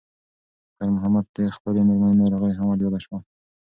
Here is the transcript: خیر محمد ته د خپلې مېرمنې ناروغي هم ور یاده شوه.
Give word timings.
خیر 0.75 0.89
محمد 0.95 1.25
ته 1.33 1.39
د 1.45 1.49
خپلې 1.57 1.79
مېرمنې 1.87 2.15
ناروغي 2.21 2.51
هم 2.55 2.67
ور 2.69 2.79
یاده 2.83 2.99
شوه. 3.05 3.17